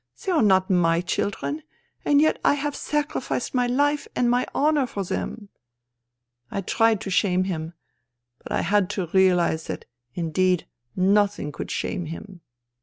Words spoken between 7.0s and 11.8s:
to shame him, but I had to realize that indeed nothing could